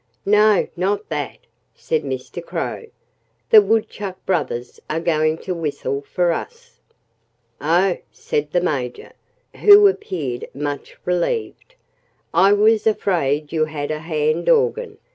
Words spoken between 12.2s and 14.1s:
"I was afraid you had a